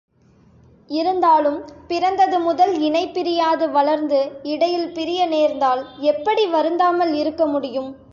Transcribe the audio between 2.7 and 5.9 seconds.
இணை பிரியாது வளர்ந்து, இடையில் பிரிய நேர்ந்தால்